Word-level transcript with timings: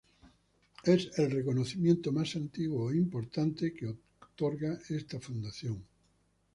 Es 0.83 1.11
el 1.19 1.29
reconocimiento 1.29 2.11
más 2.11 2.35
antiguo 2.35 2.89
e 2.89 2.97
importante 2.97 3.71
que 3.71 3.85
otorga 4.19 4.79
esta 4.89 5.19
fundación. 5.19 5.85